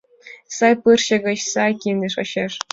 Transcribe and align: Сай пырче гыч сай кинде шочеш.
Сай 0.55 0.73
пырче 0.81 1.15
гыч 1.25 1.39
сай 1.51 1.71
кинде 1.81 2.07
шочеш. 2.15 2.53